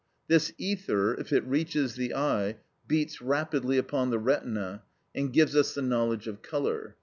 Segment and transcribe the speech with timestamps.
[0.27, 2.57] This ether, if it reaches the eye,
[2.87, 4.81] beats rapidly upon the retina,
[5.13, 6.95] and gives us the knowledge of colour.